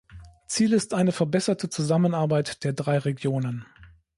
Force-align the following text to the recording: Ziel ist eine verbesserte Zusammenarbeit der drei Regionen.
Ziel 0.47 0.73
ist 0.73 0.95
eine 0.95 1.11
verbesserte 1.11 1.69
Zusammenarbeit 1.69 2.63
der 2.63 2.73
drei 2.73 2.97
Regionen. 2.97 3.67